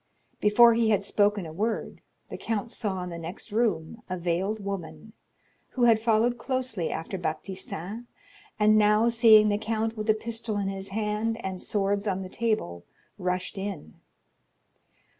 [0.39, 2.01] Before he had spoken a word,
[2.31, 5.13] the count saw in the next room a veiled woman,
[5.73, 8.07] who had followed closely after Baptistin,
[8.59, 12.29] and now, seeing the count with a pistol in his hand and swords on the
[12.29, 12.83] table,
[13.19, 13.99] rushed in.